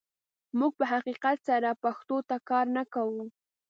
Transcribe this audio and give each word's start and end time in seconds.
موږ 0.59 0.71
په 0.79 0.85
حقیقت 0.91 1.37
سره 1.49 1.69
پښتو 1.83 2.17
ته 2.29 2.35
کار 2.49 2.65
نه 2.77 2.83
کوو. 2.93 3.23